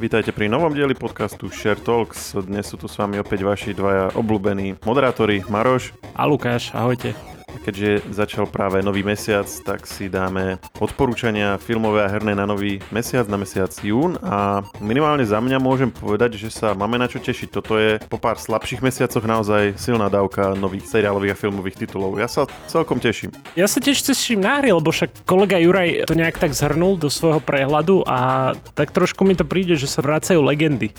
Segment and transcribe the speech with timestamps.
[0.00, 2.32] Vítajte pri novom dieli podcastu Share Talks.
[2.32, 6.72] Dnes sú tu s vami opäť vaši dvaja obľúbení moderátori Maroš a Lukáš.
[6.72, 7.12] Ahojte.
[7.60, 13.28] Keďže začal práve nový mesiac, tak si dáme odporúčania filmové a herné na nový mesiac,
[13.28, 17.48] na mesiac jún a minimálne za mňa môžem povedať, že sa máme na čo tešiť.
[17.52, 22.16] Toto je po pár slabších mesiacoch naozaj silná dávka nových seriálových a filmových titulov.
[22.16, 23.34] Ja sa celkom teším.
[23.54, 27.12] Ja sa tiež teším na hry, lebo však kolega Juraj to nejak tak zhrnul do
[27.12, 30.90] svojho prehľadu a tak trošku mi to príde, že sa vracajú legendy.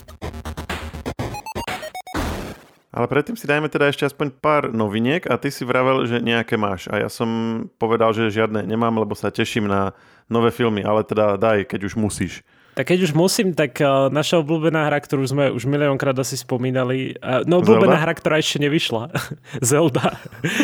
[2.92, 6.60] Ale predtým si dajme teda ešte aspoň pár noviniek a ty si vravel, že nejaké
[6.60, 6.92] máš.
[6.92, 9.96] A ja som povedal, že žiadne nemám, lebo sa teším na
[10.28, 12.44] nové filmy, ale teda daj, keď už musíš.
[12.76, 17.16] Tak keď už musím, tak uh, naša obľúbená hra, ktorú sme už miliónkrát asi spomínali,
[17.20, 18.04] uh, no obľúbená Zelda?
[18.08, 19.12] hra, ktorá ešte nevyšla.
[19.72, 20.20] Zelda.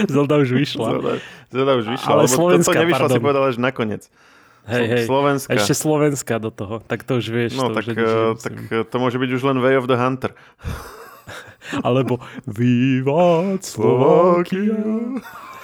[0.08, 0.88] Zelda už vyšla.
[1.00, 1.14] Zelda,
[1.52, 3.16] Zelda už vyšla, ale Slovenská, to, to nevyšlo, pardon.
[3.16, 4.03] si povedal až nakoniec.
[4.67, 5.03] Hej, hej.
[5.08, 5.52] Slovenská.
[5.55, 6.83] Ešte Slovenská do toho.
[6.83, 7.55] Tak to už vieš.
[7.55, 10.36] No to tak, už tak to môže byť už len Way of the Hunter.
[11.88, 14.80] Alebo Vivat Slovakia.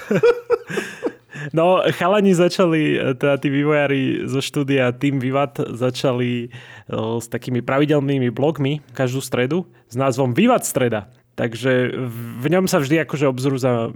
[1.52, 6.53] No, chalani začali, teda tí vývojári zo štúdia Team Vivat začali
[7.19, 11.11] s takými pravidelnými blogmi každú stredu s názvom Vivat streda.
[11.34, 11.91] Takže
[12.39, 13.89] v ňom sa vždy akože obzrú za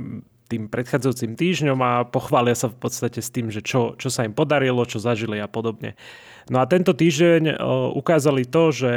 [0.47, 4.31] tým predchádzajúcim týždňom a pochvália sa v podstate s tým, že čo, čo sa im
[4.31, 5.99] podarilo, čo zažili a podobne.
[6.47, 7.59] No a tento týždeň
[7.91, 8.91] ukázali to, že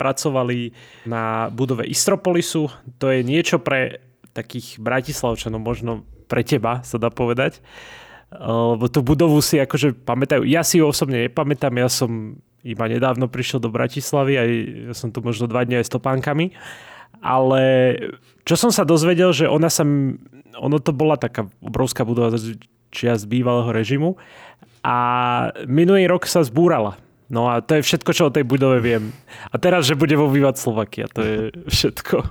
[0.00, 0.72] pracovali
[1.04, 2.72] na budove Istropolisu.
[2.96, 4.00] To je niečo pre
[4.32, 7.60] takých bratislavčanov, možno pre teba sa dá povedať.
[8.32, 10.48] Lebo tú budovu si akože pamätajú.
[10.48, 14.42] Ja si ju osobne nepamätám, ja som iba nedávno prišiel do Bratislavy a
[14.90, 16.52] ja som tu možno dva dní aj s topánkami.
[17.24, 17.62] Ale
[18.44, 19.82] čo som sa dozvedel, že ona sa,
[20.56, 22.32] ono to bola taká obrovská budova
[22.88, 24.16] čia z bývalého režimu
[24.80, 24.96] a
[25.68, 26.96] minulý rok sa zbúrala.
[27.28, 29.12] No a to je všetko, čo o tej budove viem.
[29.52, 31.38] A teraz, že bude vo Slovakia, to je
[31.68, 32.24] všetko.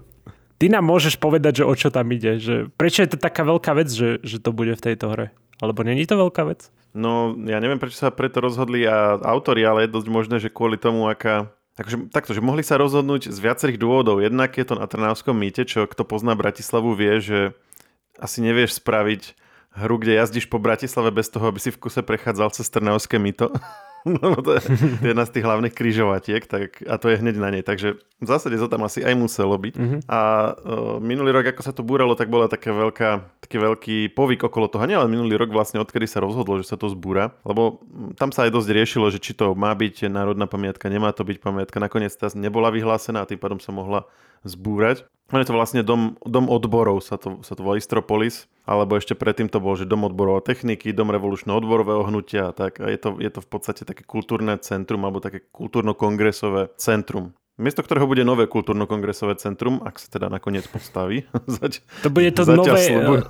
[0.57, 2.41] Ty nám môžeš povedať, že o čo tam ide.
[2.41, 5.29] Že prečo je to taká veľká vec, že, že to bude v tejto hre?
[5.61, 6.73] Alebo není to veľká vec?
[6.97, 10.81] No, ja neviem, prečo sa preto rozhodli a autori, ale je dosť možné, že kvôli
[10.81, 11.53] tomu, aká...
[11.77, 14.17] Takže takto, že mohli sa rozhodnúť z viacerých dôvodov.
[14.17, 17.53] Jednak je to na Trnavskom mýte, čo kto pozná Bratislavu vie, že
[18.19, 19.37] asi nevieš spraviť
[19.77, 23.53] hru, kde jazdíš po Bratislave bez toho, aby si v kuse prechádzal cez Trnavské mýto.
[24.05, 24.61] no, to, je,
[25.13, 27.63] jedna z tých hlavných križovatiek tak, a to je hneď na nej.
[27.63, 29.73] Takže v zásade to tam asi aj muselo byť.
[29.77, 29.99] Mm-hmm.
[30.09, 30.19] A
[30.57, 33.09] uh, minulý rok, ako sa to búralo, tak bola taká veľká,
[33.45, 34.89] taký veľký povyk okolo toho.
[34.89, 37.37] Nie, minulý rok vlastne, odkedy sa rozhodlo, že sa to zbúra.
[37.45, 37.77] Lebo
[38.17, 41.37] tam sa aj dosť riešilo, že či to má byť národná pamiatka, nemá to byť
[41.37, 41.77] pamiatka.
[41.77, 44.09] Nakoniec tá nebola vyhlásená a tým pádom sa mohla
[44.41, 45.05] zbúrať.
[45.29, 49.51] je to vlastne dom, dom odborov, sa to, sa to volá Istropolis, alebo ešte predtým
[49.51, 53.09] to bol, že dom odborov a techniky, dom revolučného odborového hnutia, tak a je to,
[53.19, 57.35] je to v podstate také kultúrne centrum, alebo také kultúrno-kongresové centrum.
[57.57, 61.25] Miesto ktorého bude nové kultúrno-kongresové centrum, ak sa teda nakoniec postaví.
[61.57, 63.25] Zač- to bude to nové, uh,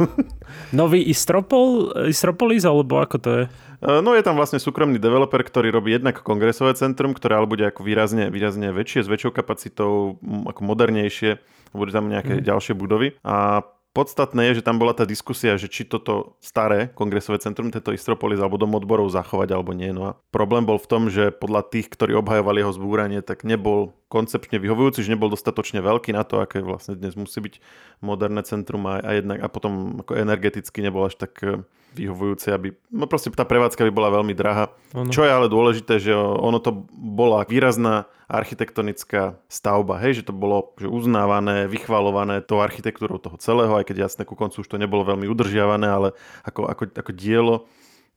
[0.75, 3.43] nový Istropol, Istropolis, alebo ako to je?
[3.79, 7.63] Uh, no je tam vlastne súkromný developer, ktorý robí jednak kongresové centrum, ktoré ale bude
[7.71, 11.39] ako výrazne, výrazne väčšie, s väčšou kapacitou, ako modernejšie,
[11.71, 12.43] budú tam nejaké mm.
[12.43, 13.15] ďalšie budovy.
[13.23, 13.63] A
[13.97, 18.37] Podstatné je, že tam bola tá diskusia, že či toto staré kongresové centrum, tento Istropolis
[18.37, 19.89] alebo dom odborov zachovať alebo nie.
[19.89, 23.97] No a problém bol v tom, že podľa tých, ktorí obhajovali jeho zbúranie, tak nebol
[24.07, 27.59] koncepčne vyhovujúci, že nebol dostatočne veľký na to, aké vlastne dnes musí byť
[27.99, 31.59] moderné centrum a, a, jednak, a potom ako energeticky nebol až tak eh,
[31.91, 34.71] vyhovujúce, aby, no proste tá prevádzka by bola veľmi drahá.
[34.95, 35.11] Ano.
[35.11, 40.75] Čo je ale dôležité, že ono to bola výrazná architektonická stavba, hej, že to bolo
[40.79, 45.03] že uznávané, vychvalované tou architektúrou toho celého, aj keď jasné ku koncu už to nebolo
[45.07, 46.09] veľmi udržiavané, ale
[46.43, 47.67] ako, ako, ako dielo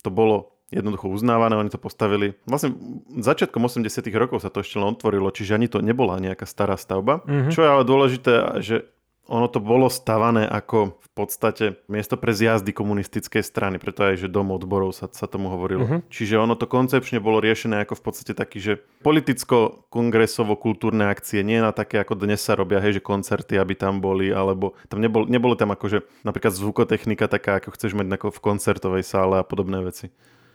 [0.01, 2.33] to bolo jednoducho uznávané, oni to postavili.
[2.47, 2.73] Vlastne
[3.11, 3.83] začiatkom 80
[4.15, 7.21] rokov sa to ešte len otvorilo, čiže ani to nebola nejaká stará stavba.
[7.27, 7.51] Mm-hmm.
[7.51, 8.33] Čo je ale dôležité,
[8.63, 8.87] že
[9.31, 14.27] ono to bolo stavané ako v podstate miesto pre zjazdy komunistickej strany, preto aj, že
[14.27, 15.87] dom odborov sa, sa tomu hovorilo.
[15.87, 16.03] Uh-huh.
[16.11, 21.71] Čiže ono to koncepčne bolo riešené ako v podstate taký, že politicko-kongresovo-kultúrne akcie, nie na
[21.71, 25.55] také, ako dnes sa robia, hej, že koncerty, aby tam boli, alebo tam nebol, nebolo
[25.55, 30.11] tam ako, že napríklad zvukotechnika taká, ako chceš mať v koncertovej sále a podobné veci.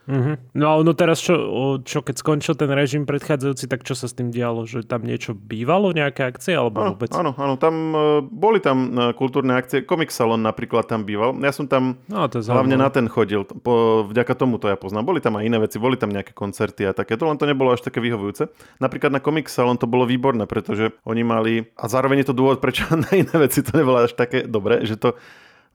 [0.07, 0.55] Mm-hmm.
[0.55, 1.35] No a ono teraz, čo,
[1.83, 4.63] čo keď skončil ten režim predchádzajúci, tak čo sa s tým dialo?
[4.63, 7.11] Že tam niečo bývalo, nejaké akcie alebo áno, vôbec?
[7.11, 9.83] Áno, áno, tam uh, boli tam uh, kultúrne akcie.
[9.83, 11.35] Comic Salon napríklad tam býval.
[11.43, 13.43] Ja som tam no, to hlavne na ten chodil.
[13.43, 15.11] Po, vďaka tomu to ja poznám.
[15.11, 17.83] Boli tam aj iné veci, boli tam nejaké koncerty a takéto, len to nebolo až
[17.83, 18.47] také vyhovujúce.
[18.79, 22.63] Napríklad na Comic Salon to bolo výborné, pretože oni mali, a zároveň je to dôvod,
[22.63, 25.19] prečo na iné veci to nebolo až také dobré, že to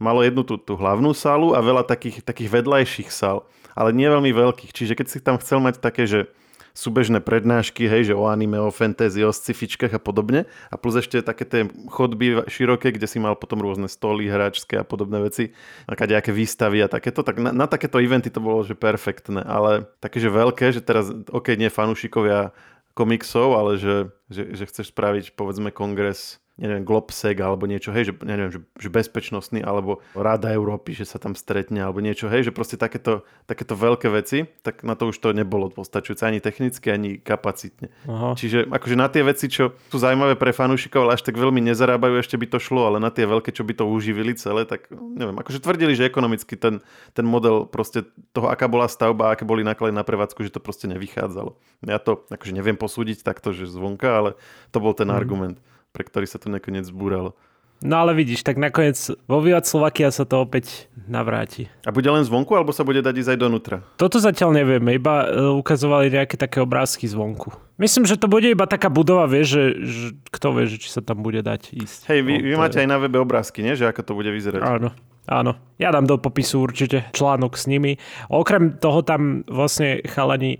[0.01, 3.45] malo jednu tú, tú hlavnú sálu a veľa takých, takých vedľajších sál
[3.77, 4.71] ale nie veľmi veľkých.
[4.71, 6.31] Čiže keď si tam chcel mať také, že
[6.71, 10.47] súbežné prednášky, hej, že o anime, o fantasy, o scifičkách a podobne.
[10.71, 14.87] A plus ešte také tie chodby široké, kde si mal potom rôzne stoly, hráčské a
[14.87, 15.51] podobné veci,
[15.87, 17.23] nejaké výstavy a takéto.
[17.27, 19.43] Tak na, na takéto eventy to bolo, že perfektné.
[19.43, 22.55] Ale také, že veľké, že teraz, ok, nie fanúšikovia
[22.91, 28.13] komiksov, ale že, že, že chceš spraviť povedzme kongres neviem, Globsec alebo niečo, hej, že,
[28.21, 32.51] neviem, že, že bezpečnostný alebo Rada Európy, že sa tam stretne alebo niečo, hej, že
[32.51, 37.17] proste takéto, takéto veľké veci, tak na to už to nebolo postačujúce ani technicky, ani
[37.17, 37.89] kapacitne.
[38.05, 38.35] Aha.
[38.35, 42.19] Čiže akože na tie veci, čo sú zaujímavé pre fanúšikov, ale až tak veľmi nezarábajú,
[42.19, 45.35] ešte by to šlo, ale na tie veľké, čo by to uživili celé, tak neviem,
[45.39, 46.83] akože tvrdili, že ekonomicky ten,
[47.15, 48.05] ten model proste
[48.35, 51.57] toho, aká bola stavba, aké boli náklady na prevádzku, že to proste nevychádzalo.
[51.89, 54.29] Ja to akože neviem posúdiť takto, že zvonka, ale
[54.69, 55.17] to bol ten mm.
[55.17, 55.57] argument
[55.91, 57.35] pre ktorý sa to nakoniec zbúralo.
[57.81, 58.93] No ale vidíš, tak nakoniec
[59.25, 61.65] vo Vivat Slovakia sa to opäť navráti.
[61.81, 63.77] A bude len zvonku, alebo sa bude dať ísť aj donútra?
[63.97, 67.49] Toto zatiaľ nevieme, iba e, ukazovali nejaké také obrázky zvonku.
[67.81, 71.01] Myslím, že to bude iba taká budova, vieš, že, že kto vie, že či sa
[71.01, 71.99] tam bude dať ísť.
[72.05, 73.73] Hej, vy, no, vy máte aj na webe obrázky, nie?
[73.73, 74.61] Že ako to bude vyzerať.
[74.61, 74.93] Áno.
[75.29, 78.01] Áno, ja dám do popisu určite článok s nimi.
[78.27, 80.57] Okrem toho tam vlastne chalani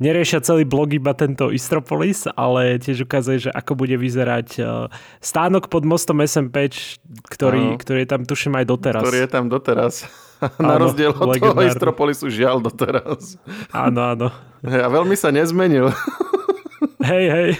[0.00, 4.62] neriešia celý blog iba tento Istropolis, ale tiež ukazuje, že ako bude vyzerať e,
[5.20, 6.72] stánok pod mostom SMP,
[7.28, 9.02] ktorý, ktorý je tam tuším aj doteraz.
[9.04, 10.08] Ktorý je tam doteraz.
[10.56, 11.52] Na áno, rozdiel od legendárny.
[11.52, 13.36] toho Istropolisu žiaľ doteraz.
[13.70, 14.28] Áno, áno.
[14.86, 15.92] A veľmi sa nezmenil.
[17.04, 17.50] Hej, hej.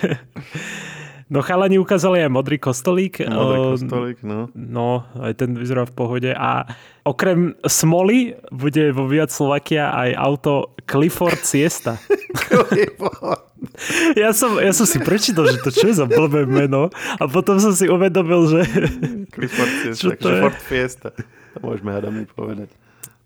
[1.31, 3.23] No chalani ukázali aj modrý kostolík.
[3.23, 4.50] Modrý kostolík, no.
[4.59, 6.31] No, aj ten vyzerá v pohode.
[6.35, 6.67] A
[7.06, 12.03] okrem Smoly bude vo Viat Slovakia aj auto Clifford Siesta.
[14.19, 17.62] ja, som, ja som si prečítal, že to čo je za blbé meno a potom
[17.62, 18.61] som si uvedomil, že...
[19.31, 21.09] Clifford Siesta, Clifford Fiesta.
[21.55, 22.75] To môžeme hádam povedať.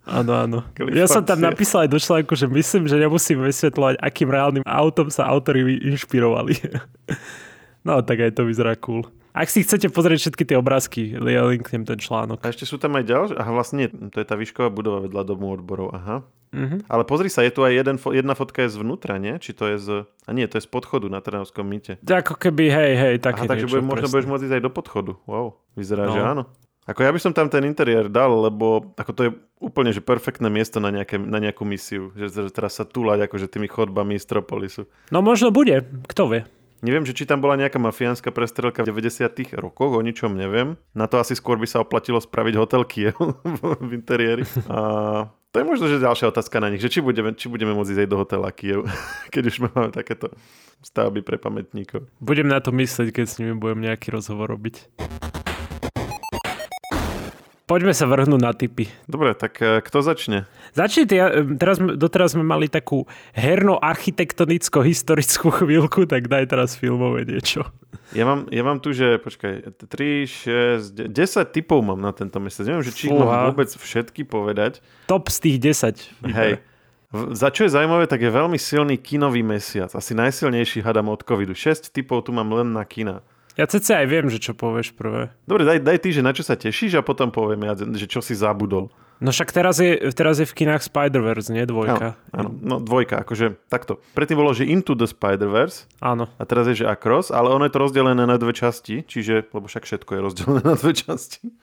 [0.04, 0.58] Áno, áno.
[0.92, 5.08] Ja som tam napísal aj do článku, že myslím, že nemusím vysvetľovať, akým reálnym autom
[5.08, 6.60] sa autori inšpirovali.
[7.84, 9.04] No, tak aj to vyzerá cool.
[9.34, 12.38] Ak si chcete pozrieť všetky tie obrázky, ja linknem ten článok.
[12.46, 13.34] A ešte sú tam aj ďalšie?
[13.34, 15.90] Aha, vlastne to je tá výšková budova vedľa domu odborov.
[15.90, 16.22] Aha.
[16.54, 16.86] Mm-hmm.
[16.86, 19.34] Ale pozri sa, je tu aj jeden, jedna fotka je zvnútra, nie?
[19.42, 19.88] Či to je z...
[20.06, 21.98] A nie, to je z podchodu na Trnavskom mýte.
[21.98, 25.12] Ako keby, hej, hej, také Aha, takže bude, možno budeš môcť ísť aj do podchodu.
[25.26, 26.14] Wow, vyzerá, no.
[26.14, 26.42] že áno.
[26.86, 30.52] Ako ja by som tam ten interiér dal, lebo ako to je úplne že perfektné
[30.52, 32.14] miesto na, nejaké, na nejakú misiu.
[32.14, 34.86] Že, že teraz sa túlať akože tými chodbami Stropolisu.
[35.08, 36.40] No možno bude, kto vie.
[36.84, 40.76] Neviem, že či tam bola nejaká mafiánska prestrelka v 90 rokoch, o ničom neviem.
[40.92, 43.16] Na to asi skôr by sa oplatilo spraviť hotel Kiev
[43.80, 44.44] v interiéri.
[44.68, 47.88] A to je možno, že ďalšia otázka na nich, že či budeme, či budeme môcť
[47.96, 48.84] ísť do hotela Kiev,
[49.32, 50.28] keď už máme takéto
[50.84, 52.04] stavby pre pamätníkov.
[52.20, 54.84] Budem na to myslieť, keď s nimi budem nejaký rozhovor robiť.
[57.64, 58.92] Poďme sa vrhnúť na typy.
[59.08, 60.44] Dobre, tak e, kto začne?
[60.76, 61.16] Začni ty.
[61.56, 67.64] Teraz, doteraz sme mali takú herno-architektonicko-historickú chvíľku, tak daj teraz filmové niečo.
[68.12, 72.68] Ja mám, ja mám tu, že počkaj, 3, 6, 10 typov mám na tento mesiac.
[72.68, 73.24] Neviem, že či Fúha.
[73.24, 74.84] mám vôbec všetky povedať.
[75.08, 76.04] Top z tých 10.
[76.36, 76.60] Hej.
[77.32, 79.88] Za čo je zaujímavé, tak je veľmi silný kinový mesiac.
[79.96, 81.56] Asi najsilnejší hadam od covidu.
[81.56, 83.24] 6 typov tu mám len na kina.
[83.54, 85.30] Ja cece aj viem, že čo povieš prvé.
[85.46, 88.18] Dobre, daj, daj ty, že na čo sa tešíš a potom poviem ja, že čo
[88.18, 88.90] si zabudol.
[89.22, 92.18] No však teraz je, teraz je v kinách Spider-Verse, nie dvojka.
[92.34, 94.02] Áno, áno, no dvojka, akože takto.
[94.18, 95.86] Predtým bolo, že Into the Spider-Verse.
[96.02, 96.26] Áno.
[96.34, 99.70] A teraz je, že Across, ale ono je to rozdelené na dve časti, čiže, lebo
[99.70, 101.54] však všetko je rozdelené na dve časti.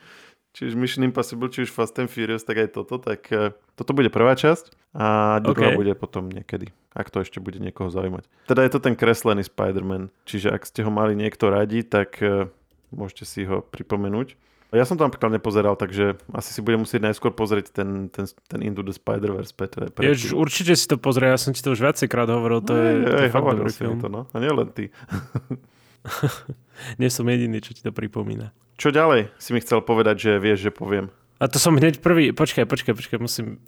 [0.51, 2.99] Čiže Mission Impossible, či už Fast and Furious, tak aj toto.
[2.99, 5.79] Tak uh, toto bude prvá časť a druhá okay.
[5.79, 8.27] bude potom niekedy, ak to ešte bude niekoho zaujímať.
[8.51, 12.51] Teda je to ten kreslený Spider-Man, čiže ak ste ho mali niekto radi, tak uh,
[12.91, 14.35] môžete si ho pripomenúť.
[14.71, 18.59] Ja som to napríklad nepozeral, takže asi si budem musieť najskôr pozrieť ten, ten, ten
[18.63, 19.51] Into the Spider-Verse.
[19.51, 23.03] Petre, Jež, určite si to pozrie, ja som ti to už viacejkrát hovoril, to je,
[23.03, 23.99] je, to fakt dobrý film.
[23.99, 24.21] To, no.
[24.31, 24.87] A nie len ty.
[27.01, 28.51] Nie som jediný, čo ti to pripomína.
[28.81, 31.13] Čo ďalej si mi chcel povedať, že vieš, že poviem?
[31.37, 33.61] A to som hneď prvý, počkaj, počkaj, počkaj, musím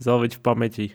[0.00, 0.86] zaloviť v pamäti.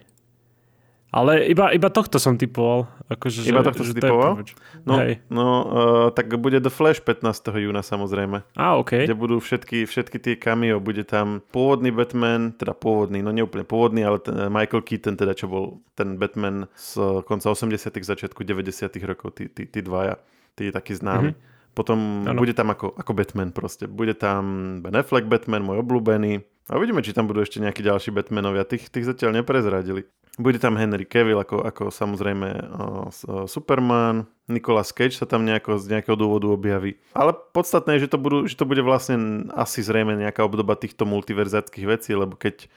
[1.14, 2.90] Ale iba, iba tohto som typoval.
[3.06, 4.42] Akože, iba tohto si typoval?
[4.82, 5.22] No, Hej.
[5.30, 7.56] no uh, tak bude The Flash 15.
[7.56, 8.42] júna samozrejme.
[8.58, 9.06] A, OK.
[9.06, 10.82] Kde budú všetky, všetky tie cameo.
[10.82, 15.46] Bude tam pôvodný Batman, teda pôvodný, no neúplne pôvodný, ale ten Michael Keaton, teda čo
[15.48, 18.66] bol ten Batman z konca 80 začiatku 90
[19.06, 20.20] rokov, tí, tí, tí dvaja,
[20.56, 21.36] tí takí známi.
[21.36, 21.54] Mm-hmm.
[21.76, 22.40] Potom ano.
[22.40, 23.84] bude tam ako, ako Batman proste.
[23.84, 26.40] Bude tam Ben Affleck Batman, môj obľúbený.
[26.72, 28.64] A uvidíme, či tam budú ešte nejakí ďalší Batmanovia.
[28.64, 30.08] Tých, tých zatiaľ neprezradili.
[30.40, 34.24] Bude tam Henry Cavill ako, ako samozrejme uh, Superman.
[34.48, 36.96] Nicolas Cage sa tam nejako, z nejakého dôvodu objaví.
[37.12, 41.04] Ale podstatné je, že to, budú, že to bude vlastne asi zrejme nejaká obdoba týchto
[41.04, 42.68] multiverzáckých vecí, lebo keď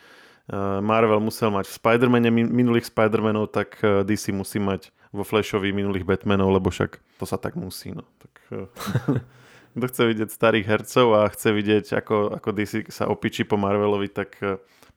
[0.82, 6.54] Marvel musel mať v Spider-Mane minulých Spider-Manov, tak DC musí mať vo Flashovi minulých Batmanov,
[6.54, 7.94] lebo však to sa tak musí.
[7.94, 8.06] No.
[8.22, 8.34] Tak,
[9.78, 14.10] kto chce vidieť starých hercov a chce vidieť, ako, ako DC sa opičí po Marvelovi,
[14.10, 14.38] tak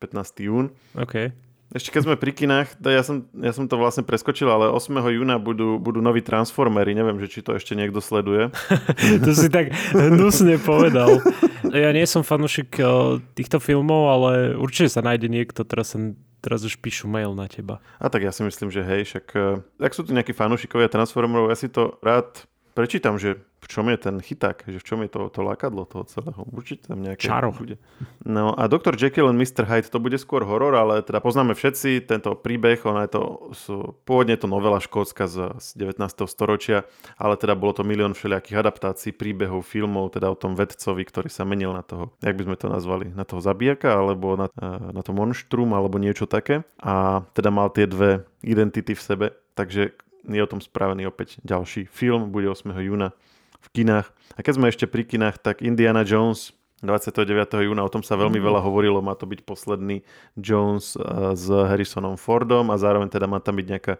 [0.00, 0.47] 15.
[0.49, 0.75] jún.
[0.99, 1.33] OK.
[1.73, 4.92] Ešte keď sme pri kinách, ja som, ja som to vlastne preskočil, ale 8.
[5.09, 6.92] júna budú, budú noví Transformery.
[6.92, 8.52] Neviem, že či to ešte niekto sleduje.
[9.25, 11.25] to si tak hnusne povedal.
[11.73, 16.66] Ja nie som fanúšik eh, týchto filmov, ale určite sa nájde niekto, teraz sa teraz
[16.66, 17.78] už píšu mail na teba.
[18.02, 21.49] A tak ja si myslím, že hej, však eh, ak sú tu nejakí fanúšikovia Transformerov,
[21.49, 25.11] ja si to rád prečítam, že v čom je ten chyták, že v čom je
[25.12, 26.43] to, to lákadlo toho celého.
[26.50, 27.55] Určite tam nejaké Čaro.
[27.55, 27.79] bude.
[28.26, 28.99] No a Dr.
[28.99, 29.62] Jekyll and Mr.
[29.71, 33.23] Hyde to bude skôr horor, ale teda poznáme všetci tento príbeh, ona je to,
[33.55, 36.02] sú, pôvodne je to novela škótska z, z 19.
[36.26, 36.83] storočia,
[37.14, 41.47] ale teda bolo to milión všelijakých adaptácií, príbehov, filmov, teda o tom vedcovi, ktorý sa
[41.47, 44.50] menil na toho, jak by sme to nazvali, na toho zabijaka, alebo na,
[44.91, 46.67] na to monštrum, alebo niečo také.
[46.83, 49.95] A teda mal tie dve identity v sebe, takže
[50.26, 52.71] je o tom spravený opäť ďalší film, bude 8.
[52.83, 53.14] júna
[53.62, 54.11] v kinách.
[54.35, 57.62] A keď sme ešte pri kinách, tak Indiana Jones 29.
[57.62, 58.47] júna, o tom sa veľmi mhm.
[58.47, 60.02] veľa hovorilo, má to byť posledný
[60.35, 61.02] Jones eh,
[61.35, 63.95] s Harrisonom Fordom a zároveň teda má tam byť nejaká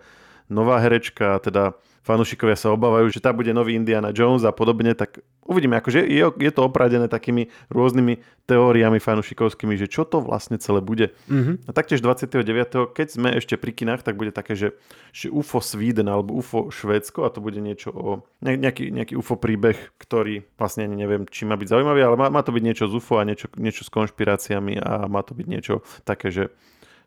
[0.49, 5.22] nová herečka, teda fanúšikovia sa obávajú, že tá bude nový Indiana Jones a podobne, tak
[5.46, 8.18] uvidíme, akože je, je to opradené takými rôznymi
[8.50, 11.14] teóriami fanúšikovskými, že čo to vlastne celé bude.
[11.30, 11.66] Mm-hmm.
[11.66, 12.42] A taktiež 29.
[12.90, 14.75] keď sme ešte pri kinách, tak bude také, že,
[15.14, 19.78] že UFO Sweden alebo UFO Švédsko a to bude niečo o nejaký, nejaký UFO príbeh,
[20.02, 22.99] ktorý vlastne ani neviem, či má byť zaujímavý, ale má, má to byť niečo z
[22.99, 26.50] UFO a niečo, niečo s konšpiráciami a má to byť niečo také, že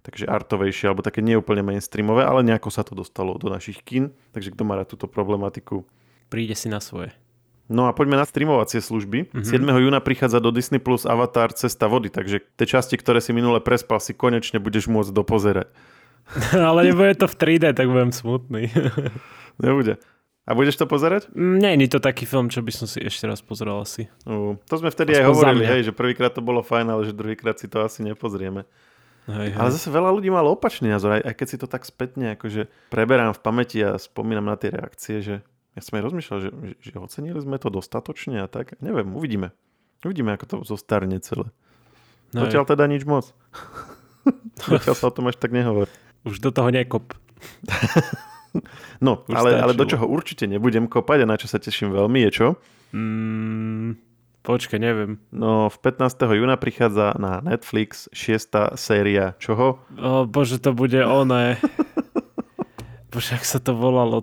[0.05, 4.53] takže artovejšie, alebo také neúplne mainstreamové, ale nejako sa to dostalo do našich kin, takže
[4.53, 5.81] kto má rád túto problematiku.
[6.29, 7.09] Príde si na svoje.
[7.65, 9.33] No a poďme na streamovacie služby.
[9.33, 9.65] Mm-hmm.
[9.65, 9.65] 7.
[9.65, 13.97] júna prichádza do Disney Plus Avatar Cesta vody, takže tie časti, ktoré si minule prespal,
[13.97, 15.73] si konečne budeš môcť dopozerať.
[16.53, 18.69] Ale nebude to v 3D, tak budem smutný.
[19.65, 19.97] Nebude.
[20.45, 21.25] A budeš to pozerať?
[21.33, 24.13] Mm, nie je to taký film, čo by som si ešte raz pozrel asi.
[24.29, 27.17] Uh, to sme vtedy Aspoň aj hovorili, hej, že prvýkrát to bolo fajn, ale že
[27.17, 28.69] druhýkrát si to asi nepozrieme.
[29.25, 29.57] Hej, hej.
[29.57, 32.69] Ale zase veľa ľudí malo opačný názor, aj, aj keď si to tak spätne akože
[32.93, 35.35] preberám v pamäti a spomínam na tie reakcie, že
[35.75, 38.77] ja som aj rozmýšľal, že, že, ocenili sme to dostatočne a tak.
[38.79, 39.51] Neviem, uvidíme.
[40.05, 41.49] Uvidíme, ako to zostarne celé.
[42.31, 43.33] No Zatiaľ teda nič moc.
[44.71, 45.89] Zatiaľ sa o tom až tak nehovor.
[46.23, 47.17] Už do toho nekop.
[49.05, 52.31] no, ale, ale do čoho určite nebudem kopať a na čo sa teším veľmi je
[52.31, 52.47] čo?
[52.95, 53.99] Mm,
[54.45, 55.17] Počkaj, neviem.
[55.33, 56.21] No, v 15.
[56.37, 59.81] júna prichádza na Netflix šiesta séria čoho?
[59.97, 61.57] O bože, to bude oné.
[63.11, 64.21] bože, ak sa to volalo.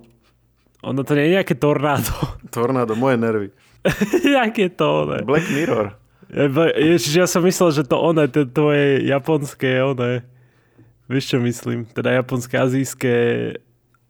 [0.86, 2.14] Ono to nie je nejaké tornádo.
[2.54, 3.48] Tornádo, moje nervy.
[4.38, 5.26] Jak je to oné?
[5.26, 5.98] Black Mirror.
[6.78, 10.22] Ježiš, ja som myslel, že to oné, to tvoje japonské oné.
[11.10, 11.82] Vieš, čo myslím?
[11.90, 13.14] Teda japonské, azijské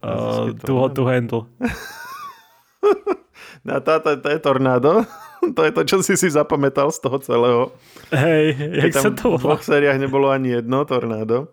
[0.04, 1.48] uh, to, to handle.
[3.66, 5.08] no, táto, to je tornádo.
[5.56, 7.62] to je to, čo si si zapamätal z toho celého.
[8.14, 8.44] Hej,
[8.88, 9.40] jak sa to volá?
[9.40, 11.50] V dvoch sériách nebolo ani jedno tornádo.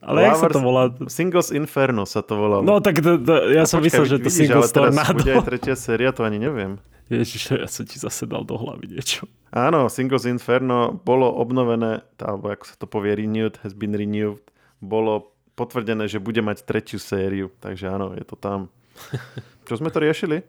[0.00, 0.88] Ale jak sa to volá?
[1.12, 2.64] Singles Inferno sa to volalo.
[2.64, 5.12] No tak to, to, ja A som počkaj, myslel, že to vidíš, Singles Tornado.
[5.20, 6.80] bude aj tretia séria, to ani neviem.
[7.12, 9.28] Ježiš, ja som ti zase dal do hlavy niečo.
[9.52, 14.40] Áno, Singles Inferno bolo obnovené, alebo ako sa to povie, renewed, has been renewed,
[14.80, 18.72] bolo potvrdené, že bude mať tretiu sériu, takže áno, je to tam.
[19.70, 20.42] Čo sme to riešili?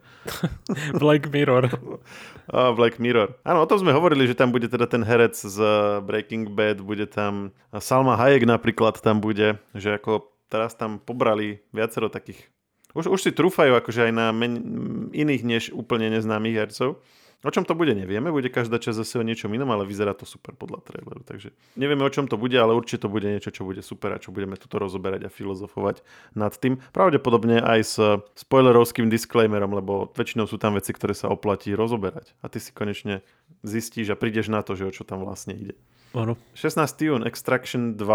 [1.02, 1.70] Black Mirror.
[2.58, 3.38] oh, Black Mirror.
[3.46, 5.62] Áno, o tom sme hovorili, že tam bude teda ten herec z
[6.02, 12.10] Breaking Bad, bude tam Salma Hayek napríklad tam bude, že ako teraz tam pobrali viacero
[12.10, 12.50] takých
[12.92, 17.00] už, už si trúfajú akože aj na men- iných než úplne neznámych hercov.
[17.42, 18.30] O čom to bude, nevieme.
[18.30, 21.26] Bude každá časť zase o niečom inom, ale vyzerá to super podľa traileru.
[21.26, 24.22] Takže nevieme, o čom to bude, ale určite to bude niečo, čo bude super a
[24.22, 26.06] čo budeme tuto rozoberať a filozofovať
[26.38, 26.78] nad tým.
[26.94, 27.94] Pravdepodobne aj s
[28.38, 32.30] spoilerovským disclaimerom, lebo väčšinou sú tam veci, ktoré sa oplatí rozoberať.
[32.42, 33.26] A ty si konečne
[33.66, 35.74] zistíš a prídeš na to, že o čo tam vlastne ide.
[36.14, 36.38] Ano.
[36.54, 36.78] 16.
[37.02, 38.06] jún, Extraction 2.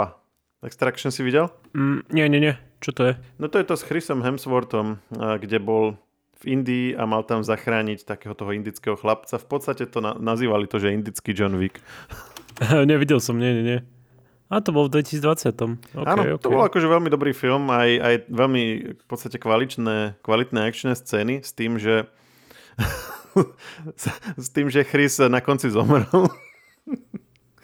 [0.63, 1.51] Extraction si videl?
[1.75, 2.55] Mm, nie, nie, nie.
[2.79, 3.13] Čo to je?
[3.37, 5.97] No to je to s Chrisom Hemsworthom, kde bol
[6.37, 9.41] v Indii a mal tam zachrániť takého toho indického chlapca.
[9.41, 11.81] V podstate to na- nazývali to, že indický John Wick.
[12.89, 13.79] Nevidel som, nie, nie, nie.
[14.47, 15.59] A to bol v 2020.
[15.91, 16.39] Okay, Áno, okay.
[16.39, 18.63] to bol akože veľmi dobrý film, aj, aj veľmi
[18.95, 22.07] v podstate kvalitné, kvalitné akčné scény s tým, že
[24.43, 26.31] s tým, že Chris na konci zomrel.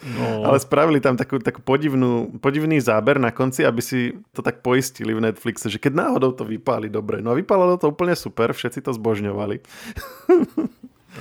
[0.03, 0.43] No.
[0.43, 5.15] Ale spravili tam takú, takú podivnú, podivný záber na konci, aby si to tak poistili
[5.15, 7.23] v Netflixe, že keď náhodou to vypáli dobre.
[7.23, 9.63] No a vypálilo to úplne super, všetci to zbožňovali.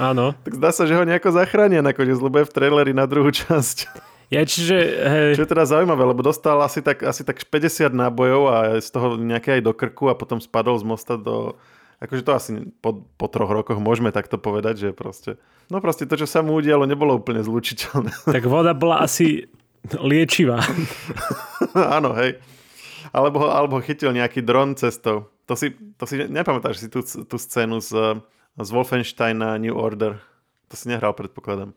[0.01, 0.33] Áno.
[0.41, 3.93] tak zdá sa, že ho nejako zachránia nakoniec, lebo je v traileri na druhú časť.
[4.33, 4.77] Ja, čiže...
[4.81, 5.31] Hej.
[5.37, 9.21] Čo je teda zaujímavé, lebo dostal asi tak, asi tak 50 nábojov a z toho
[9.21, 11.61] nejaké aj do krku a potom spadol z mosta do...
[12.03, 12.51] Akože to asi
[12.83, 15.39] po, po troch rokoch môžeme takto povedať, že proste...
[15.71, 18.11] No proste to, čo sa mu udialo, nebolo úplne zlučiteľné.
[18.35, 19.47] Tak voda bola asi
[19.87, 20.59] liečivá.
[21.97, 22.43] Áno, hej.
[23.15, 25.31] Alebo, alebo chytil nejaký dron cestou.
[25.47, 28.19] To si, to si nepamätáš si tú, tú scénu z,
[28.59, 30.19] z Wolfensteina New Order.
[30.71, 31.71] To si nehral, predpokladám.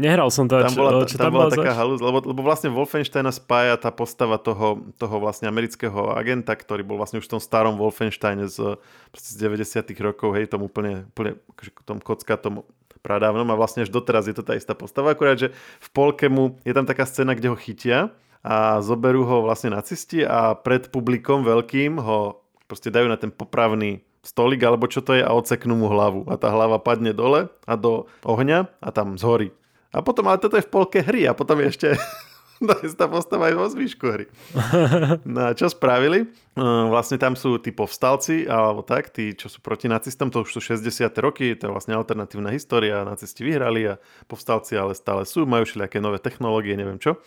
[0.00, 0.56] Nehral som to.
[0.56, 3.92] Tam bola, čo, tam, tam bola bola taká halus, lebo, lebo vlastne Wolfensteina spája tá
[3.92, 8.80] postava toho, toho vlastne amerického agenta, ktorý bol vlastne už v tom starom Wolfensteine z,
[9.12, 11.36] z 90 rokov, hej, tom úplne, úplne
[11.84, 12.64] tom kocka, tom
[13.04, 16.56] pradávnom a vlastne až doteraz je to tá istá postava, akurát, že v polke mu
[16.64, 21.44] je tam taká scéna, kde ho chytia a zoberú ho vlastne nacisti a pred publikom
[21.44, 25.90] veľkým ho proste dajú na ten popravný stolik alebo čo to je a odseknú mu
[25.90, 29.50] hlavu a tá hlava padne dole a do ohňa a tam zhorí.
[29.92, 31.92] A potom, ale toto je v polke hry a potom ešte
[32.98, 34.26] tá postava aj vo zvyšku hry.
[35.28, 36.26] No a čo spravili?
[36.56, 40.56] Uh, Vlastne tam sú tí povstalci, alebo tak, tí, čo sú proti nacistom, to už
[40.56, 41.12] sú 60.
[41.20, 46.00] roky, to je vlastne alternatívna história, nacisti vyhrali a povstalci ale stále sú, majú všelijaké
[46.00, 47.20] nové technológie, neviem čo.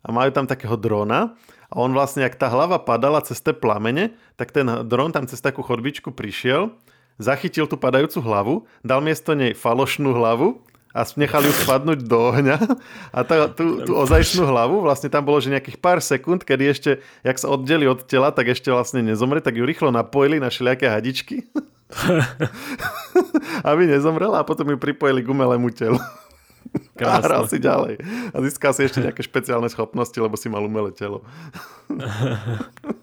[0.00, 1.36] A majú tam takého drona
[1.68, 5.44] a on vlastne, ak tá hlava padala cez tie plamene, tak ten dron tam cez
[5.44, 6.72] takú chodbičku prišiel,
[7.20, 12.56] zachytil tú padajúcu hlavu, dal miesto nej falošnú hlavu a nechali ju spadnúť do ohňa
[13.14, 16.90] a tá, tú, tú ozajstnú hlavu, vlastne tam bolo, že nejakých pár sekúnd, kedy ešte,
[17.22, 20.90] jak sa oddeli od tela, tak ešte vlastne nezomre, tak ju rýchlo napojili na všelijaké
[20.90, 21.46] hadičky,
[23.70, 25.98] aby nezomrela a potom ju pripojili k umelému telu.
[27.00, 27.98] A hral si ďalej.
[28.30, 31.24] A získal si ešte nejaké špeciálne schopnosti, lebo si mal umelé telo.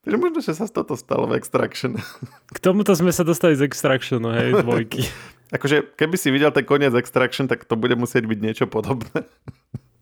[0.00, 2.00] Takže možno, že sa toto stalo v Extraction.
[2.50, 5.04] K tomuto sme sa dostali z Extractionu, hej, dvojky.
[5.50, 9.26] Akože, keby si videl ten koniec Extraction, tak to bude musieť byť niečo podobné.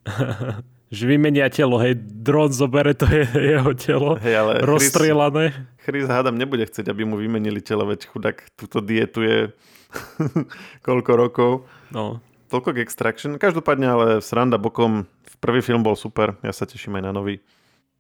[0.95, 3.25] že vymenia telo, hej, dron zobere to je
[3.57, 5.53] jeho telo, Hej, ale rozstrielané.
[5.85, 9.39] Chris hádam nebude chcieť, aby mu vymenili telo, veď chudák túto dietu je
[10.87, 11.51] koľko rokov.
[11.93, 12.21] No.
[12.49, 13.37] Toľko k Extraction.
[13.37, 15.05] Každopádne ale sranda bokom.
[15.39, 17.45] Prvý film bol super, ja sa teším aj na nový.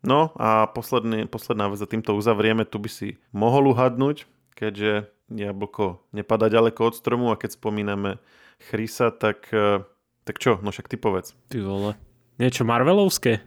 [0.02, 6.00] No a posledný, posledná vec a týmto uzavrieme, tu by si mohol uhadnúť, keďže jablko
[6.12, 8.18] nepada ďaleko od stromu a keď spomíname
[8.58, 9.84] Chrisa, tak, eh,
[10.24, 10.58] tak čo?
[10.60, 11.36] No však ty povedz.
[11.52, 11.92] Ty vole.
[12.38, 13.42] Niečo Marvelovské?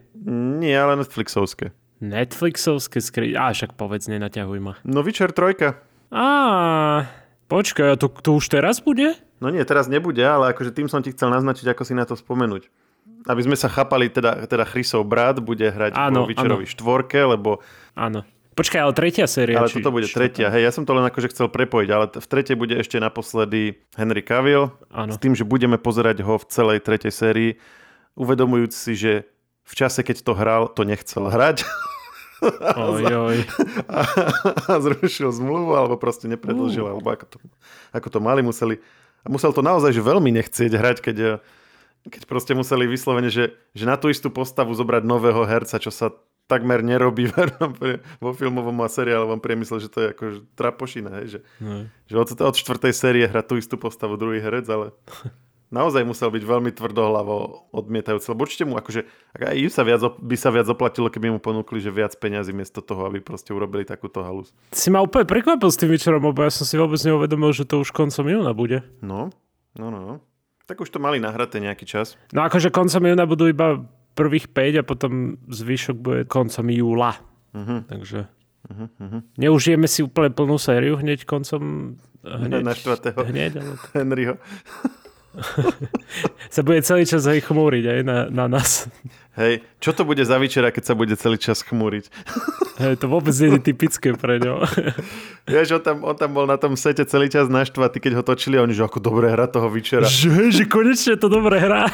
[0.60, 1.72] Nie, ale Netflixovské.
[2.02, 3.32] Netflixovské skry...
[3.32, 4.74] Á, však povedz, nenaťahuj ma.
[4.84, 6.12] No Witcher 3.
[6.12, 6.28] Á,
[7.48, 9.16] počkaj, a to, to už teraz bude?
[9.40, 12.18] No nie, teraz nebude, ale akože tým som ti chcel naznačiť, ako si na to
[12.18, 12.68] spomenúť.
[13.26, 17.62] Aby sme sa chápali, teda, teda Chrisov brat bude hrať Áno, vo Witcherovi štvorke, lebo
[17.94, 18.26] Áno.
[18.52, 19.56] Počkaj, ale tretia séria.
[19.56, 20.52] ale či, toto bude či tretia.
[20.52, 24.20] Hej, ja som to len akože chcel prepojiť, ale v tretej bude ešte naposledy Henry
[24.20, 24.76] Cavill.
[24.92, 25.08] Áno.
[25.08, 27.50] S tým, že budeme pozerať ho v celej tretej sérii,
[28.12, 29.12] uvedomujúc si, že
[29.64, 31.64] v čase, keď to hral, to nechcel hrať.
[32.74, 33.38] Oj, oj.
[33.86, 34.02] a,
[34.66, 37.36] a zrušil zmluvu, alebo proste nepredlžil, alebo ako to,
[37.94, 38.82] ako to mali, museli.
[39.22, 41.38] A musel to naozaj že veľmi nechcieť hrať, keď,
[42.10, 46.10] keď proste museli vyslovene, že, že na tú istú postavu zobrať nového herca, čo sa
[46.52, 47.32] takmer nerobí
[48.24, 51.88] vo filmovom a seriálovom priemysle, že to je ako trapošina, hej, že, No.
[52.04, 54.92] že od, od štvrtej série hrá tú istú postavu druhý herec, ale
[55.72, 57.36] naozaj musel byť veľmi tvrdohlavo
[57.72, 61.32] odmietajúci, lebo určite mu akože, ak aj im sa viac, by sa viac oplatilo, keby
[61.32, 64.52] mu ponúkli, že viac peňazí miesto toho, aby proste urobili takúto halus.
[64.68, 67.80] Si ma úplne prekvapil s tým večerom, lebo ja som si vôbec neuvedomil, že to
[67.80, 68.84] už koncom júna bude.
[69.00, 69.32] No,
[69.72, 70.14] no, no, no.
[70.68, 72.14] Tak už to mali nahraté nejaký čas.
[72.30, 73.82] No akože koncom júna budú iba
[74.14, 77.16] prvých 5 a potom zvyšok bude koncom júla.
[77.52, 77.88] Mhm.
[77.88, 78.28] Takže
[78.62, 79.18] Mhm, mhm.
[79.42, 81.94] neužijeme si úplne plnú sériu hneď koncom...
[82.22, 84.38] Hneď, Na štvrtého hneď, ale Henryho.
[86.54, 88.88] sa bude celý čas aj chmúriť aj na, na nás.
[89.32, 92.12] Hej, čo to bude za večera, keď sa bude celý čas chmúriť?
[92.84, 94.60] Hej, to vôbec nie je typické pre ňo.
[95.48, 98.60] Vieš, on tam, on tam bol na tom sete celý čas naštvatý, keď ho točili
[98.60, 100.04] a oni, že ako dobre hra toho večera.
[100.04, 101.88] že, že konečne to dobre hrá.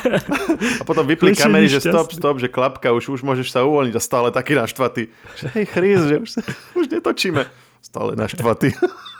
[0.78, 4.02] A potom vypli kamery, že stop, stop, že klapka, už, už môžeš sa uvoľniť a
[4.02, 5.06] stále taký naštvatý.
[5.38, 6.40] Že hej, Chris, že už, sa,
[6.74, 7.46] už netočíme.
[7.78, 8.74] Stále naštvatý.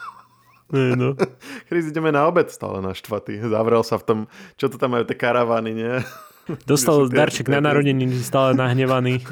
[0.68, 1.16] Nie, no.
[1.68, 3.40] Chris, ideme na obed, stále naštvatý.
[3.40, 4.18] Zavrel sa v tom,
[4.61, 5.92] čo to tam majú, tie karavány, nie?
[6.70, 9.24] Dostal darček na narodeniny, stále nahnevaný.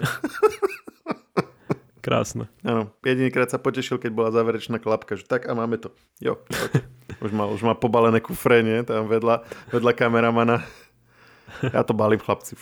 [2.06, 2.46] Krásne.
[2.62, 5.90] Áno, jedinýkrát sa potešil, keď bola záverečná klapka, že tak a máme to.
[6.22, 6.86] Jo, poď.
[7.18, 8.86] už má, už má pobalené kufre, nie?
[8.86, 9.42] Tam vedľa,
[9.74, 10.62] vedľa kameramana.
[11.66, 12.54] Ja to balím, chlapci.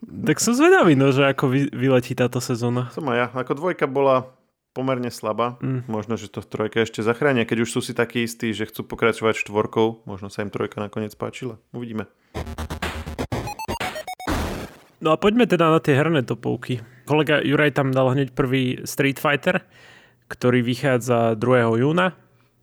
[0.00, 2.88] Tak som zvedavý, no, že ako vy, vyletí táto sezóna.
[2.96, 3.26] Som aj ja.
[3.36, 4.32] Ako dvojka bola
[4.70, 5.58] pomerne slabá.
[5.58, 5.86] Mm.
[5.90, 9.42] Možno, že to trojka ešte zachránia, keď už sú si takí istí, že chcú pokračovať
[9.42, 10.06] štvorkou.
[10.06, 11.58] Možno sa im trojka nakoniec páčila.
[11.74, 12.06] Uvidíme.
[15.00, 16.84] No a poďme teda na tie herné topovky.
[17.08, 19.64] Kolega Juraj tam dal hneď prvý Street Fighter,
[20.28, 21.80] ktorý vychádza 2.
[21.80, 22.14] júna.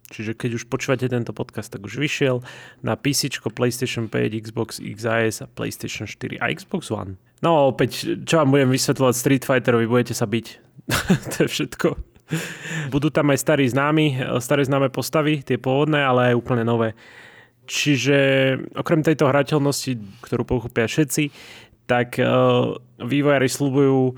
[0.07, 2.39] Čiže keď už počúvate tento podcast, tak už vyšiel
[2.79, 7.19] na PC, PlayStation 5, Xbox XS a PlayStation 4 a Xbox One.
[7.43, 10.45] No opäť, čo vám budem vysvetľovať Street Fighterovi, budete sa byť.
[11.35, 11.87] to je všetko.
[12.91, 16.95] Budú tam aj starí známi, staré známe postavy, tie pôvodné, ale aj úplne nové.
[17.67, 18.17] Čiže
[18.79, 21.31] okrem tejto hrateľnosti, ktorú pochopia všetci,
[21.87, 24.15] tak uh, vývojári slúbujú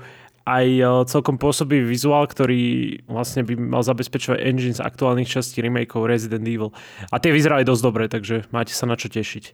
[0.48, 6.08] aj uh, celkom pôsobivý vizuál, ktorý vlastne by mal zabezpečovať engine z aktuálnych častí remakeov
[6.08, 6.72] Resident Evil.
[7.12, 9.44] A tie vyzerali dosť dobre, takže máte sa na čo tešiť.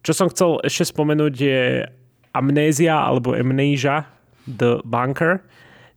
[0.00, 1.84] Čo som chcel ešte spomenúť je
[2.30, 4.06] Amnézia alebo Amnesia
[4.46, 5.42] The Bunker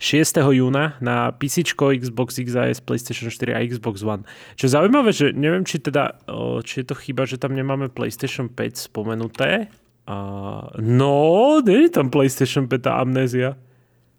[0.04, 0.36] 6.
[0.52, 4.28] júna na PC, Xbox XS, PlayStation 4 a Xbox One.
[4.60, 6.20] Čo je zaujímavé, že neviem, či teda,
[6.68, 9.72] či je to chyba, že tam nemáme PlayStation 5 spomenuté.
[10.04, 13.56] Uh, no, nie je tam PlayStation 5 a amnézia.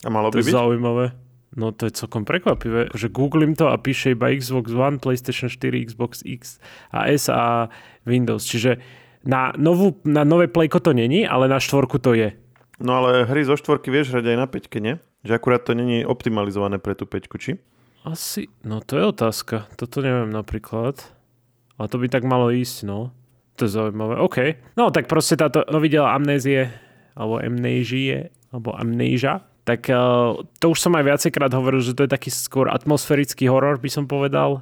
[0.04, 0.54] A malo to by je byť?
[0.54, 1.06] zaujímavé.
[1.54, 5.86] No to je celkom prekvapivé, že googlim to a píše iba Xbox One, PlayStation 4,
[5.86, 6.58] Xbox X
[6.90, 7.70] a S a
[8.02, 8.42] Windows.
[8.42, 8.82] Čiže
[9.22, 12.34] na, novú, na nové Playko to není, ale na štvorku to je.
[12.82, 14.98] No ale hry zo štvorky vieš hrať aj na peťke, nie?
[15.22, 17.62] Že akurát to není optimalizované pre tú peťku, či?
[18.02, 19.70] Asi, no to je otázka.
[19.78, 21.00] Toto neviem napríklad.
[21.78, 23.14] A to by tak malo ísť, no.
[23.56, 24.18] To je zaujímavé.
[24.18, 24.58] OK.
[24.74, 26.74] No tak proste táto novidela amnézie,
[27.14, 32.12] alebo amnéžie, alebo amnéža, tak uh, to už som aj viacejkrát hovoril, že to je
[32.12, 34.60] taký skôr atmosférický horor, by som povedal.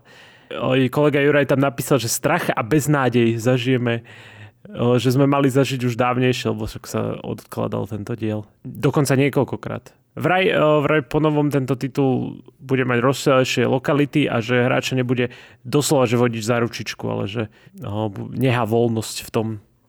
[0.92, 5.98] Kolega Juraj tam napísal, že strach a beznádej zažijeme uh, že sme mali zažiť už
[5.98, 8.46] dávnejšie, lebo však sa odkladal tento diel.
[8.62, 9.90] Dokonca niekoľkokrát.
[10.12, 15.32] Vraj, eh, vraj po novom tento titul bude mať rozsiaľšie lokality a že hráč nebude
[15.64, 17.42] doslova, že vodiť za ručičku, ale že
[17.80, 19.46] no, voľnosť v tom,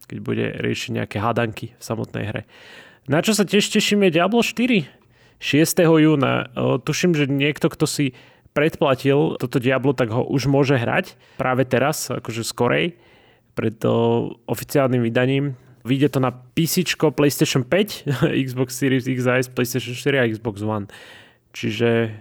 [0.08, 2.42] keď bude riešiť nejaké hadanky v samotnej hre.
[3.12, 5.03] Na čo sa tiež teším je Diablo 4.
[5.44, 5.84] 6.
[5.84, 6.48] júna.
[6.48, 8.16] Eh, tuším, že niekto, kto si
[8.56, 12.96] predplatil toto Diablo, tak ho už môže hrať práve teraz, akože skorej,
[13.52, 13.92] pred eh,
[14.48, 18.08] oficiálnym vydaním Vyjde to na PC, PlayStation 5,
[18.48, 20.88] Xbox Series X, PlayStation 4 a Xbox One.
[21.52, 22.16] Čiže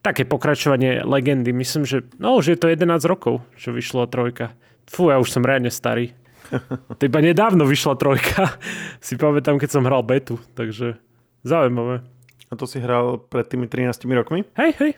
[0.00, 1.50] také pokračovanie legendy.
[1.50, 4.54] Myslím, že no, už je to 11 rokov, čo vyšla trojka.
[4.86, 6.14] Fú, ja už som reálne starý.
[6.98, 8.54] To iba nedávno vyšla trojka.
[9.04, 10.94] si pamätám, keď som hral betu, takže
[11.42, 12.06] zaujímavé.
[12.50, 14.42] A to si hral pred tými 13 rokmi?
[14.58, 14.92] Hej, hej,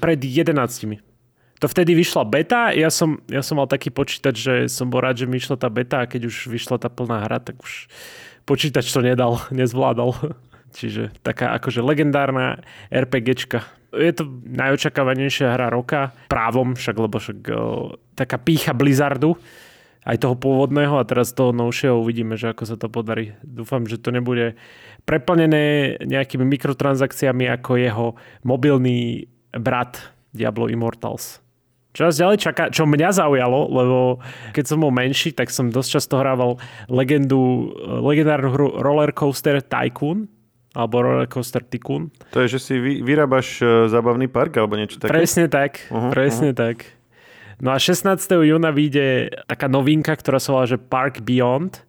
[0.00, 0.56] pred 11
[1.64, 5.24] to vtedy vyšla beta, ja som, ja som mal taký počítač, že som bol rád,
[5.24, 7.88] že mi išla tá beta a keď už vyšla tá plná hra, tak už
[8.44, 10.12] počítač to nedal, nezvládal.
[10.76, 12.60] Čiže taká akože legendárna
[12.92, 13.64] RPGčka.
[13.94, 19.38] Je to najočakávanejšia hra roka, právom však, lebo však o, taká pícha Blizzardu,
[20.04, 23.32] aj toho pôvodného a teraz toho novšieho uvidíme, že ako sa to podarí.
[23.40, 24.56] Dúfam, že to nebude
[25.08, 28.06] preplnené nejakými mikrotransakciami ako jeho
[28.44, 30.00] mobilný brat
[30.36, 31.40] Diablo Immortals.
[31.94, 33.98] Čo nás ďalej čaká, čo mňa zaujalo, lebo
[34.50, 36.58] keď som bol menší, tak som dosť často hrával
[36.90, 37.70] legendu,
[38.02, 40.26] legendárnu hru Roller Coaster Tycoon,
[40.74, 42.10] alebo Roller Coaster Tycoon.
[42.34, 45.14] To je, že si vy, vyrábaš uh, zábavný park, alebo niečo také?
[45.14, 46.66] Presne tak, uh-huh, presne uh-huh.
[46.74, 46.98] tak.
[47.62, 48.18] No a 16.
[48.42, 51.84] júna vyjde taká novinka, ktorá sa volá, že Park Beyond.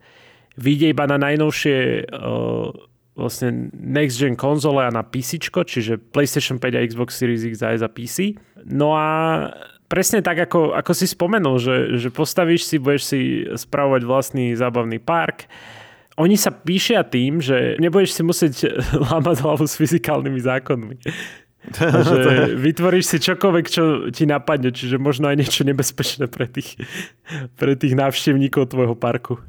[0.55, 2.69] Vyjde iba na najnovšie uh,
[3.15, 7.87] vlastne next gen konzole a na PC, čiže PlayStation 5 a Xbox Series X aj
[7.95, 8.35] PC.
[8.67, 9.07] No a
[9.87, 14.99] presne tak, ako, ako si spomenul, že, že postavíš si, budeš si spravovať vlastný zábavný
[14.99, 15.47] park.
[16.15, 18.53] Oni sa píšia tým, že nebudeš si musieť
[19.11, 20.95] lámať hlavu s fyzikálnymi zákonmi.
[22.09, 26.77] že vytvoríš si čokoľvek, čo ti napadne, čiže možno aj niečo nebezpečné pre tých,
[27.57, 29.41] pre tých návštevníkov tvojho parku.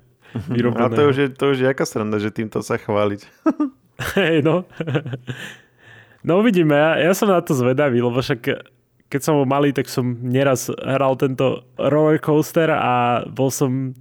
[0.49, 0.93] Vyrobeného.
[0.93, 3.21] A to už, je, to už je aká sranda, že týmto sa chváliť.
[4.21, 4.69] Hej, no.
[6.27, 8.41] No uvidíme, ja, ja som na to zvedavý, lebo však
[9.07, 13.95] keď som bol malý, tak som neraz hral tento roller coaster a bol som,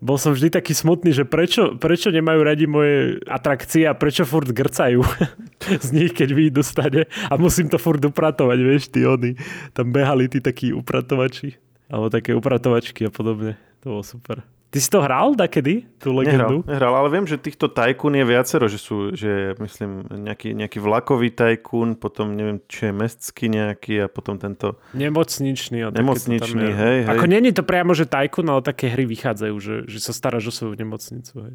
[0.00, 4.48] bol som vždy taký smutný, že prečo, prečo nemajú radi moje atrakcie a prečo furt
[4.48, 5.04] grcajú
[5.86, 9.36] z nich, keď vyjdu stane a musím to furt upratovať, vieš, tí oni.
[9.76, 11.60] Tam behali tí takí upratovači
[11.92, 13.60] alebo také upratovačky a podobne.
[13.84, 14.40] To bolo super.
[14.70, 16.62] Ty si to hral kedy, tú legendu?
[16.62, 20.78] Nehral, nehral, ale viem, že týchto tajkún je viacero, že sú, že myslím, nejaký, nejaký
[20.78, 24.78] vlakový tajkún, potom neviem, či je mestský nejaký a potom tento...
[24.94, 25.90] Nemocničný.
[25.90, 27.10] Nemocničný, hej, hej.
[27.10, 30.52] Ako není to priamo, že tajkún, ale také hry vychádzajú, že, že sa staráš o
[30.54, 31.54] svoju nemocnicu, hej.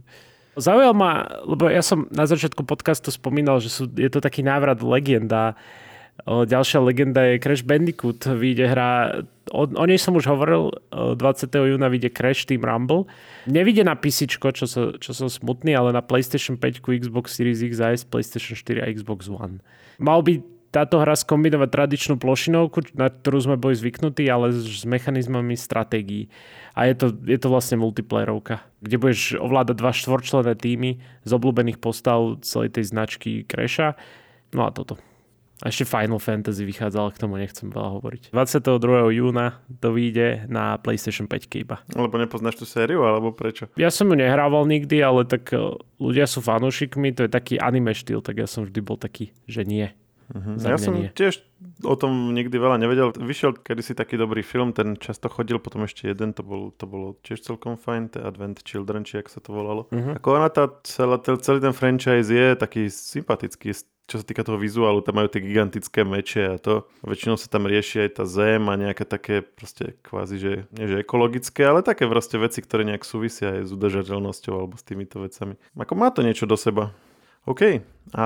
[0.59, 4.83] Zaujal ma, lebo ja som na začiatku podcastu spomínal, že sú, je to taký návrat
[4.83, 5.55] legenda
[6.23, 8.23] Ďalšia legenda je Crash Bandicoot.
[8.23, 11.19] Vyjde hra, o, o nej som už hovoril, 20.
[11.51, 13.03] júna vyjde Crash Team Rumble.
[13.45, 17.83] Nevidie na PC, čo, so, čo som smutný, ale na PlayStation 5, Xbox Series X
[17.83, 19.59] a PlayStation 4 a Xbox One.
[19.99, 20.39] Mal by
[20.75, 26.27] táto hra skombinovať tradičnú plošinovku, na ktorú sme boli zvyknutí, ale s mechanizmami stratégií.
[26.75, 31.79] A je to, je to vlastne multiplayerovka, kde budeš ovládať dva štvorčlené týmy z obľúbených
[31.79, 33.95] postav celej tej značky Crasha.
[34.51, 34.99] No a toto.
[35.63, 38.35] A ešte Final Fantasy vychádzalo, k tomu nechcem veľa hovoriť.
[38.35, 39.15] 22.
[39.15, 41.79] júna to vyjde na PlayStation 5 iba.
[41.95, 43.71] Lebo nepoznáš tú sériu, alebo prečo?
[43.79, 47.95] Ja som ju nehrával nikdy, ale tak e, ľudia sú fanúšikmi, to je taký anime
[47.95, 49.95] štýl, tak ja som vždy bol taký, že nie.
[50.33, 50.57] Uh-huh.
[50.57, 51.13] Ja som nie.
[51.13, 51.45] tiež
[51.85, 53.13] o tom nikdy veľa nevedel.
[53.13, 57.15] Vyšiel kedysi taký dobrý film, ten často chodil, potom ešte jeden, to, bol, to bolo
[57.21, 59.85] tiež celkom fajn, The Advent Children, či ak sa to volalo.
[59.93, 60.17] Uh-huh.
[60.17, 65.01] Ako ona tá, celá, celý ten franchise je taký sympatický, čo sa týka toho vizuálu,
[65.01, 66.85] tam majú tie gigantické meče a to.
[67.01, 71.01] Väčšinou sa tam rieši aj tá zem a nejaké také proste kvázi, že nie že
[71.01, 75.57] ekologické, ale také proste veci, ktoré nejak súvisia aj s udržateľnosťou alebo s týmito vecami.
[75.73, 76.93] Ako má to niečo do seba.
[77.49, 77.81] OK.
[78.13, 78.25] A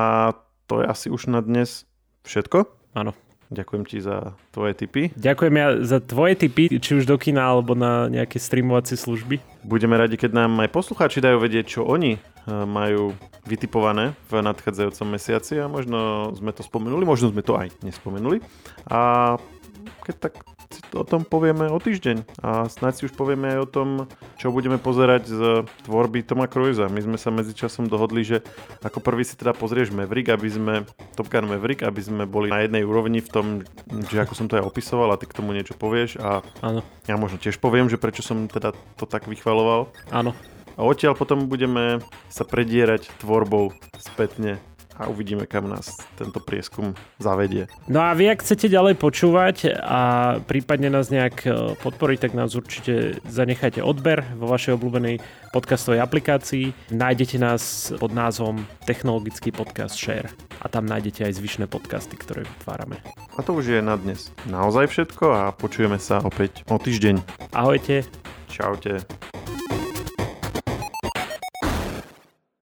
[0.67, 1.87] to je asi už na dnes
[2.27, 2.67] všetko.
[2.95, 3.15] Áno.
[3.49, 5.09] Ďakujem ti za tvoje tipy.
[5.17, 9.41] Ďakujem ja za tvoje tipy, či už do kina alebo na nejaké streamovacie služby.
[9.65, 13.17] Budeme radi, keď nám aj poslucháči dajú vedieť, čo oni majú
[13.49, 18.38] vytipované v nadchádzajúcom mesiaci a možno sme to spomenuli, možno sme to aj nespomenuli.
[18.85, 19.33] A
[20.05, 20.33] keď tak
[20.69, 23.88] si o tom povieme o týždeň a snáď si už povieme aj o tom,
[24.38, 25.41] čo budeme pozerať z
[25.89, 26.86] tvorby Toma Cruisa.
[26.86, 28.45] My sme sa medzičasom dohodli, že
[28.86, 30.73] ako prvý si teda pozrieš Maverick, aby sme,
[31.17, 33.45] Top Gun Maverick, aby sme boli na jednej úrovni v tom,
[34.13, 36.86] že ako som to aj opisoval a ty k tomu niečo povieš a Áno.
[37.10, 39.89] ja možno tiež poviem, že prečo som teda to tak vychvaloval.
[40.13, 40.38] Áno.
[40.79, 44.62] A odtiaľ potom budeme sa predierať tvorbou spätne
[44.99, 46.91] a uvidíme, kam nás tento prieskum
[47.23, 47.71] zavedie.
[47.88, 50.01] No a vy, ak chcete ďalej počúvať a
[50.43, 55.23] prípadne nás nejak e, podporiť, tak nás určite zanechajte odber vo vašej obľúbenej
[55.55, 56.91] podcastovej aplikácii.
[56.91, 60.27] Nájdete nás pod názvom Technologický podcast Share
[60.59, 62.99] a tam nájdete aj zvyšné podcasty, ktoré vytvárame.
[63.33, 67.23] A to už je na dnes naozaj všetko a počujeme sa opäť o týždeň.
[67.55, 68.03] Ahojte.
[68.51, 69.07] Čaute.